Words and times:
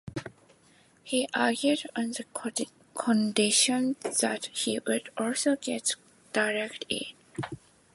He 1.03 1.29
agreed 1.31 1.83
on 1.95 2.13
the 2.13 2.25
condition 3.03 3.95
that 4.01 4.45
he 4.51 4.79
would 4.87 5.09
also 5.15 5.57
get 5.57 5.85
to 5.85 5.95
direct 6.33 6.85
it. 6.89 7.13